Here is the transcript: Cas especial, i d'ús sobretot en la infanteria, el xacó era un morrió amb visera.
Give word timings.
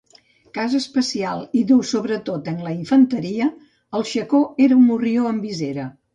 Cas 0.57 0.77
especial, 0.77 1.43
i 1.59 1.61
d'ús 1.71 1.91
sobretot 1.97 2.49
en 2.53 2.57
la 2.69 2.73
infanteria, 2.77 3.51
el 4.01 4.09
xacó 4.15 4.43
era 4.69 4.81
un 4.83 4.89
morrió 4.91 5.31
amb 5.35 5.49
visera. 5.51 5.89